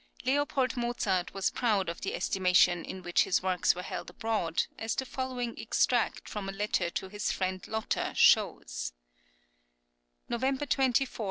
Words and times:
[10016] 0.23 0.77
L. 0.79 0.83
Mozart 0.83 1.33
was 1.35 1.51
proud 1.51 1.87
of 1.87 2.01
the 2.01 2.15
estimation 2.15 2.83
in 2.83 3.03
which 3.03 3.21
his 3.25 3.43
works 3.43 3.75
were 3.75 3.83
held 3.83 4.09
abroad, 4.09 4.63
as 4.79 4.95
the 4.95 5.05
following 5.05 5.53
extract 5.59 6.27
from 6.27 6.49
a 6.49 6.51
letter 6.51 6.89
to 6.89 7.07
his 7.07 7.31
friend 7.31 7.67
Lotter 7.67 8.11
shows: 8.15 8.93
November 10.27 10.65
24, 10.65 10.85
1755. 10.85 11.17